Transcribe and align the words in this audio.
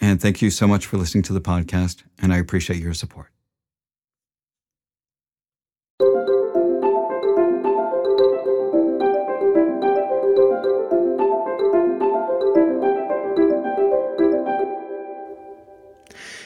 and 0.00 0.20
thank 0.20 0.42
you 0.42 0.50
so 0.50 0.66
much 0.66 0.86
for 0.86 0.96
listening 0.96 1.22
to 1.24 1.32
the 1.32 1.40
podcast, 1.40 2.02
and 2.20 2.32
I 2.32 2.38
appreciate 2.38 2.80
your 2.80 2.94
support. 2.94 3.30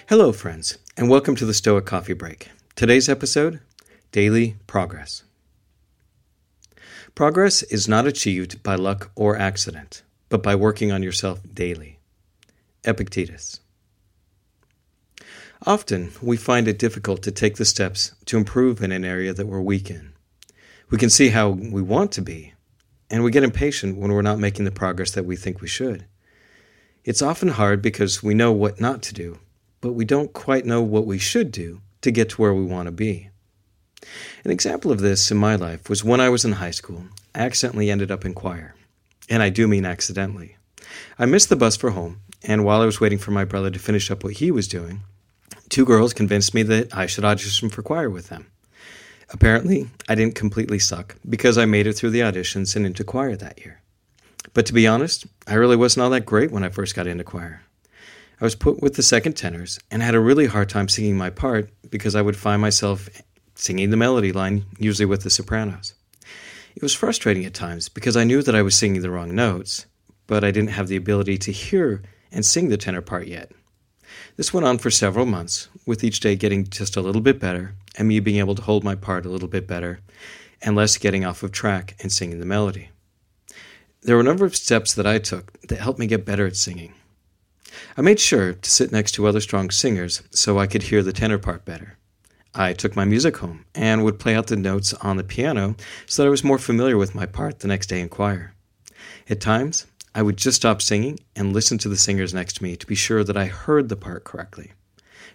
Hello, 0.08 0.32
friends, 0.32 0.76
and 0.96 1.08
welcome 1.08 1.34
to 1.36 1.46
the 1.46 1.54
Stoic 1.54 1.86
Coffee 1.86 2.12
Break. 2.12 2.50
Today's 2.74 3.08
episode 3.08 3.60
Daily 4.10 4.56
Progress. 4.66 5.22
Progress 7.14 7.62
is 7.62 7.88
not 7.88 8.06
achieved 8.06 8.62
by 8.62 8.74
luck 8.74 9.10
or 9.14 9.38
accident, 9.38 10.02
but 10.28 10.42
by 10.42 10.54
working 10.54 10.92
on 10.92 11.02
yourself 11.02 11.40
daily. 11.54 11.98
Epictetus. 12.84 13.60
Often, 15.64 16.12
we 16.20 16.36
find 16.36 16.66
it 16.66 16.78
difficult 16.78 17.22
to 17.22 17.30
take 17.30 17.56
the 17.56 17.64
steps 17.64 18.14
to 18.26 18.36
improve 18.36 18.82
in 18.82 18.90
an 18.90 19.04
area 19.04 19.32
that 19.32 19.46
we're 19.46 19.60
weak 19.60 19.90
in. 19.90 20.12
We 20.90 20.98
can 20.98 21.08
see 21.10 21.28
how 21.28 21.50
we 21.50 21.80
want 21.80 22.10
to 22.12 22.22
be, 22.22 22.54
and 23.08 23.22
we 23.22 23.30
get 23.30 23.44
impatient 23.44 23.96
when 23.96 24.10
we're 24.10 24.22
not 24.22 24.40
making 24.40 24.64
the 24.64 24.72
progress 24.72 25.12
that 25.12 25.24
we 25.24 25.36
think 25.36 25.60
we 25.60 25.68
should. 25.68 26.06
It's 27.04 27.22
often 27.22 27.48
hard 27.48 27.80
because 27.80 28.22
we 28.22 28.34
know 28.34 28.50
what 28.50 28.80
not 28.80 29.02
to 29.02 29.14
do, 29.14 29.38
but 29.80 29.92
we 29.92 30.04
don't 30.04 30.32
quite 30.32 30.66
know 30.66 30.82
what 30.82 31.06
we 31.06 31.18
should 31.18 31.52
do 31.52 31.80
to 32.00 32.10
get 32.10 32.30
to 32.30 32.42
where 32.42 32.54
we 32.54 32.64
want 32.64 32.86
to 32.86 32.92
be. 32.92 33.30
An 34.44 34.50
example 34.50 34.90
of 34.90 35.00
this 35.00 35.30
in 35.30 35.36
my 35.36 35.54
life 35.54 35.88
was 35.88 36.02
when 36.02 36.20
I 36.20 36.28
was 36.28 36.44
in 36.44 36.52
high 36.52 36.72
school. 36.72 37.04
I 37.34 37.40
accidentally 37.40 37.90
ended 37.90 38.10
up 38.10 38.24
in 38.24 38.34
choir. 38.34 38.74
And 39.28 39.42
I 39.42 39.50
do 39.50 39.68
mean 39.68 39.86
accidentally. 39.86 40.56
I 41.18 41.26
missed 41.26 41.48
the 41.48 41.56
bus 41.56 41.76
for 41.76 41.90
home, 41.90 42.20
and 42.44 42.64
while 42.64 42.80
I 42.80 42.86
was 42.86 43.00
waiting 43.00 43.18
for 43.18 43.30
my 43.30 43.44
brother 43.44 43.70
to 43.70 43.78
finish 43.78 44.10
up 44.10 44.24
what 44.24 44.34
he 44.34 44.50
was 44.50 44.68
doing, 44.68 45.02
two 45.68 45.84
girls 45.84 46.12
convinced 46.12 46.54
me 46.54 46.62
that 46.64 46.96
I 46.96 47.06
should 47.06 47.24
audition 47.24 47.70
for 47.70 47.82
choir 47.82 48.10
with 48.10 48.28
them. 48.28 48.46
Apparently, 49.30 49.88
I 50.08 50.14
didn't 50.14 50.34
completely 50.34 50.78
suck 50.78 51.16
because 51.28 51.56
I 51.56 51.64
made 51.64 51.86
it 51.86 51.94
through 51.94 52.10
the 52.10 52.20
auditions 52.20 52.76
and 52.76 52.84
into 52.84 53.04
choir 53.04 53.36
that 53.36 53.58
year. 53.60 53.80
But 54.54 54.66
to 54.66 54.74
be 54.74 54.86
honest, 54.86 55.26
I 55.46 55.54
really 55.54 55.76
wasn't 55.76 56.04
all 56.04 56.10
that 56.10 56.26
great 56.26 56.50
when 56.50 56.64
I 56.64 56.68
first 56.68 56.94
got 56.94 57.06
into 57.06 57.24
choir. 57.24 57.62
I 58.40 58.44
was 58.44 58.54
put 58.54 58.82
with 58.82 58.96
the 58.96 59.02
second 59.02 59.34
tenors 59.34 59.78
and 59.90 60.02
had 60.02 60.14
a 60.14 60.20
really 60.20 60.46
hard 60.46 60.68
time 60.68 60.88
singing 60.88 61.16
my 61.16 61.30
part 61.30 61.70
because 61.90 62.16
I 62.16 62.22
would 62.22 62.36
find 62.36 62.60
myself 62.60 63.08
singing 63.54 63.90
the 63.90 63.96
melody 63.96 64.32
line, 64.32 64.66
usually 64.78 65.06
with 65.06 65.22
the 65.22 65.30
sopranos. 65.30 65.94
It 66.74 66.82
was 66.82 66.94
frustrating 66.94 67.44
at 67.44 67.54
times 67.54 67.88
because 67.88 68.16
I 68.16 68.24
knew 68.24 68.42
that 68.42 68.54
I 68.54 68.62
was 68.62 68.74
singing 68.74 69.02
the 69.02 69.10
wrong 69.10 69.34
notes, 69.34 69.86
but 70.26 70.42
I 70.42 70.50
didn't 70.50 70.70
have 70.70 70.88
the 70.88 70.96
ability 70.96 71.38
to 71.38 71.52
hear 71.52 72.02
and 72.32 72.44
sing 72.44 72.68
the 72.68 72.76
tenor 72.76 73.02
part 73.02 73.26
yet. 73.26 73.52
This 74.36 74.52
went 74.52 74.66
on 74.66 74.78
for 74.78 74.90
several 74.90 75.26
months, 75.26 75.68
with 75.86 76.02
each 76.02 76.20
day 76.20 76.36
getting 76.36 76.66
just 76.66 76.96
a 76.96 77.00
little 77.00 77.20
bit 77.20 77.38
better, 77.38 77.74
and 77.96 78.08
me 78.08 78.20
being 78.20 78.38
able 78.38 78.54
to 78.54 78.62
hold 78.62 78.84
my 78.84 78.94
part 78.94 79.26
a 79.26 79.28
little 79.28 79.48
bit 79.48 79.66
better, 79.66 80.00
and 80.62 80.74
less 80.74 80.96
getting 80.96 81.24
off 81.24 81.42
of 81.42 81.52
track 81.52 81.96
and 82.00 82.10
singing 82.10 82.40
the 82.40 82.46
melody. 82.46 82.90
There 84.02 84.16
were 84.16 84.22
a 84.22 84.24
number 84.24 84.44
of 84.44 84.56
steps 84.56 84.94
that 84.94 85.06
I 85.06 85.18
took 85.18 85.60
that 85.68 85.78
helped 85.78 85.98
me 85.98 86.06
get 86.06 86.24
better 86.24 86.46
at 86.46 86.56
singing. 86.56 86.94
I 87.96 88.00
made 88.00 88.20
sure 88.20 88.52
to 88.52 88.70
sit 88.70 88.92
next 88.92 89.12
to 89.12 89.26
other 89.26 89.40
strong 89.40 89.70
singers 89.70 90.22
so 90.30 90.58
I 90.58 90.66
could 90.66 90.84
hear 90.84 91.02
the 91.02 91.12
tenor 91.12 91.38
part 91.38 91.64
better. 91.64 91.96
I 92.54 92.74
took 92.74 92.96
my 92.96 93.04
music 93.04 93.38
home 93.38 93.64
and 93.74 94.04
would 94.04 94.18
play 94.18 94.34
out 94.34 94.48
the 94.48 94.56
notes 94.56 94.92
on 94.94 95.16
the 95.16 95.24
piano 95.24 95.76
so 96.06 96.22
that 96.22 96.26
I 96.26 96.30
was 96.30 96.44
more 96.44 96.58
familiar 96.58 96.98
with 96.98 97.14
my 97.14 97.26
part 97.26 97.60
the 97.60 97.68
next 97.68 97.86
day 97.86 98.00
in 98.00 98.08
choir. 98.08 98.54
At 99.28 99.40
times, 99.40 99.86
I 100.14 100.22
would 100.22 100.36
just 100.36 100.56
stop 100.56 100.82
singing 100.82 101.20
and 101.34 101.52
listen 101.52 101.78
to 101.78 101.88
the 101.88 101.96
singers 101.96 102.34
next 102.34 102.56
to 102.56 102.62
me 102.62 102.76
to 102.76 102.86
be 102.86 102.94
sure 102.94 103.24
that 103.24 103.36
I 103.36 103.46
heard 103.46 103.88
the 103.88 103.96
part 103.96 104.24
correctly. 104.24 104.72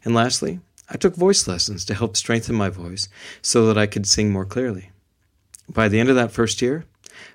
And 0.06 0.14
lastly, 0.14 0.60
I 0.90 0.98
took 0.98 1.16
voice 1.16 1.48
lessons 1.48 1.84
to 1.86 1.96
help 1.96 2.16
strengthen 2.16 2.56
my 2.56 2.70
voice 2.70 3.10
so 3.42 3.66
that 3.66 3.78
I 3.78 3.88
could 3.88 4.06
sing 4.06 4.32
more 4.32 4.46
clearly. 4.46 4.92
By 5.68 5.88
the 5.88 6.00
end 6.00 6.10
of 6.10 6.16
that 6.16 6.32
first 6.32 6.62
year, 6.62 6.86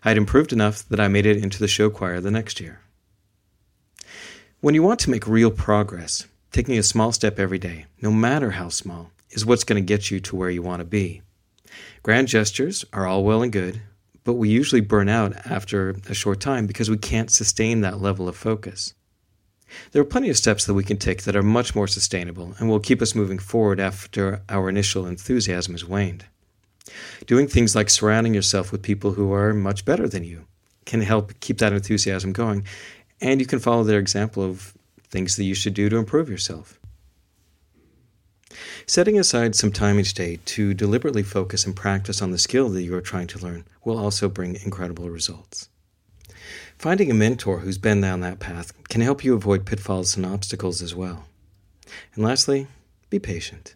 I 0.05 0.11
had 0.11 0.17
improved 0.17 0.53
enough 0.53 0.89
that 0.89 1.01
I 1.01 1.09
made 1.09 1.27
it 1.27 1.43
into 1.43 1.59
the 1.59 1.69
show 1.69 1.91
choir 1.91 2.21
the 2.21 2.31
next 2.31 2.61
year. 2.61 2.81
When 4.61 4.75
you 4.75 4.83
want 4.83 5.01
to 5.01 5.11
make 5.11 5.27
real 5.27 5.51
progress, 5.51 6.27
taking 6.53 6.79
a 6.79 6.83
small 6.83 7.11
step 7.11 7.39
every 7.39 7.59
day, 7.59 7.87
no 8.01 8.13
matter 8.13 8.53
how 8.53 8.69
small, 8.69 9.11
is 9.31 9.45
what's 9.45 9.65
going 9.65 9.83
to 9.83 9.87
get 9.87 10.11
you 10.11 10.21
to 10.21 10.37
where 10.37 10.51
you 10.51 10.63
want 10.63 10.81
to 10.81 10.85
be. 10.85 11.23
Grand 12.03 12.29
gestures 12.29 12.85
are 12.93 13.07
all 13.07 13.25
well 13.25 13.43
and 13.43 13.53
good, 13.53 13.81
but 14.25 14.35
we 14.35 14.49
usually 14.49 14.81
burn 14.81 15.09
out 15.09 15.35
after 15.47 15.97
a 16.09 16.15
short 16.15 16.41
time 16.41 16.67
because 16.67 16.91
we 16.91 16.99
can't 16.99 17.31
sustain 17.31 17.81
that 17.81 18.01
level 18.01 18.29
of 18.29 18.37
focus. 18.37 18.95
There 19.93 20.03
are 20.03 20.07
plenty 20.07 20.29
of 20.29 20.37
steps 20.37 20.67
that 20.67 20.75
we 20.75 20.85
can 20.85 20.99
take 20.99 21.23
that 21.23 21.37
are 21.37 21.43
much 21.43 21.75
more 21.75 21.89
sustainable 21.89 22.55
and 22.59 22.69
will 22.69 22.81
keep 22.81 23.01
us 23.01 23.15
moving 23.15 23.39
forward 23.39 23.81
after 23.81 24.43
our 24.49 24.69
initial 24.69 25.07
enthusiasm 25.07 25.75
has 25.75 25.85
waned. 25.85 26.27
Doing 27.27 27.49
things 27.49 27.75
like 27.75 27.89
surrounding 27.89 28.35
yourself 28.35 28.71
with 28.71 28.83
people 28.83 29.13
who 29.13 29.33
are 29.33 29.55
much 29.55 29.85
better 29.85 30.09
than 30.09 30.25
you 30.25 30.47
can 30.85 31.01
help 31.01 31.39
keep 31.41 31.59
that 31.59 31.73
enthusiasm 31.73 32.33
going, 32.33 32.65
and 33.21 33.41
you 33.41 33.47
can 33.47 33.61
follow 33.61 33.85
their 33.85 34.01
example 34.01 34.43
of 34.43 34.75
things 35.09 35.37
that 35.37 35.45
you 35.45 35.55
should 35.55 35.75
do 35.75 35.89
to 35.89 35.97
improve 35.97 36.29
yourself. 36.29 36.79
Setting 38.87 39.19
aside 39.19 39.55
some 39.55 39.73
time 39.73 39.99
each 39.99 40.15
day 40.15 40.39
to 40.45 40.75
deliberately 40.75 41.23
focus 41.23 41.65
and 41.65 41.75
practice 41.75 42.21
on 42.21 42.31
the 42.31 42.39
skill 42.39 42.69
that 42.71 42.83
you 42.83 42.95
are 42.95 43.01
trying 43.01 43.27
to 43.29 43.39
learn 43.39 43.65
will 43.85 43.99
also 43.99 44.29
bring 44.29 44.57
incredible 44.57 45.11
results. 45.11 45.69
Finding 46.79 47.11
a 47.11 47.15
mentor 47.15 47.61
who's 47.61 47.79
been 47.79 48.01
down 48.01 48.21
that 48.21 48.41
path 48.41 48.73
can 48.89 49.01
help 49.01 49.25
you 49.25 49.35
avoid 49.35 49.65
pitfalls 49.65 50.17
and 50.17 50.27
obstacles 50.27 50.83
as 50.83 50.95
well. 50.95 51.27
And 52.15 52.25
lastly, 52.25 52.67
be 53.09 53.19
patient. 53.19 53.75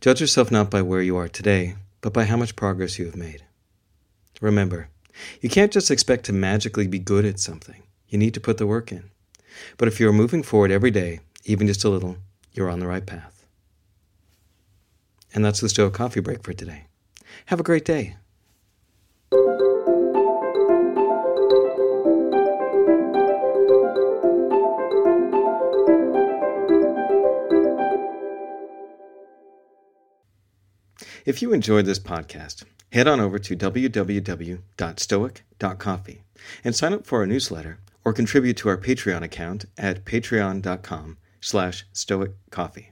Judge 0.00 0.20
yourself 0.20 0.50
not 0.50 0.70
by 0.70 0.82
where 0.82 1.02
you 1.02 1.16
are 1.16 1.28
today, 1.28 1.74
but 2.00 2.12
by 2.12 2.24
how 2.24 2.36
much 2.36 2.56
progress 2.56 2.98
you 2.98 3.06
have 3.06 3.16
made. 3.16 3.42
Remember, 4.40 4.88
you 5.40 5.48
can't 5.48 5.72
just 5.72 5.90
expect 5.90 6.24
to 6.26 6.32
magically 6.32 6.86
be 6.86 6.98
good 6.98 7.24
at 7.24 7.40
something. 7.40 7.82
You 8.08 8.18
need 8.18 8.34
to 8.34 8.40
put 8.40 8.58
the 8.58 8.66
work 8.66 8.90
in. 8.90 9.10
But 9.76 9.88
if 9.88 10.00
you 10.00 10.08
are 10.08 10.12
moving 10.12 10.42
forward 10.42 10.70
every 10.70 10.90
day, 10.90 11.20
even 11.44 11.66
just 11.66 11.84
a 11.84 11.88
little, 11.88 12.16
you're 12.52 12.70
on 12.70 12.80
the 12.80 12.86
right 12.86 13.04
path. 13.04 13.39
And 15.34 15.44
that's 15.44 15.60
the 15.60 15.68
Stoic 15.68 15.94
Coffee 15.94 16.20
Break 16.20 16.42
for 16.42 16.52
today. 16.52 16.86
Have 17.46 17.60
a 17.60 17.64
great 17.64 17.84
day. 17.84 18.16
If 31.26 31.42
you 31.42 31.52
enjoyed 31.52 31.84
this 31.84 32.00
podcast, 32.00 32.64
head 32.92 33.06
on 33.06 33.20
over 33.20 33.38
to 33.38 33.54
www.stoic.coffee 33.54 36.22
and 36.64 36.74
sign 36.74 36.92
up 36.92 37.06
for 37.06 37.20
our 37.20 37.26
newsletter 37.26 37.78
or 38.04 38.12
contribute 38.12 38.56
to 38.56 38.68
our 38.68 38.76
Patreon 38.76 39.22
account 39.22 39.66
at 39.78 40.04
patreon.com 40.04 41.18
slash 41.40 41.86
stoiccoffee. 41.92 42.90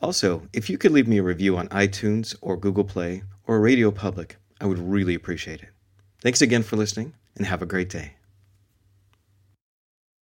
Also, 0.00 0.42
if 0.52 0.70
you 0.70 0.78
could 0.78 0.92
leave 0.92 1.08
me 1.08 1.18
a 1.18 1.22
review 1.22 1.56
on 1.56 1.68
iTunes 1.68 2.36
or 2.40 2.56
Google 2.56 2.84
Play 2.84 3.24
or 3.46 3.60
Radio 3.60 3.90
Public, 3.90 4.36
I 4.60 4.66
would 4.66 4.78
really 4.78 5.14
appreciate 5.14 5.60
it. 5.60 5.70
Thanks 6.20 6.40
again 6.40 6.62
for 6.62 6.76
listening 6.76 7.14
and 7.36 7.46
have 7.46 7.62
a 7.62 7.66
great 7.66 7.88
day. 7.88 8.17